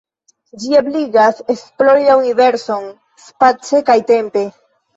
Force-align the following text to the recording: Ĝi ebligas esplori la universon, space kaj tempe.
Ĝi 0.61 0.71
ebligas 0.79 1.41
esplori 1.55 2.09
la 2.09 2.17
universon, 2.23 2.89
space 3.29 3.87
kaj 3.93 4.01
tempe. 4.15 4.47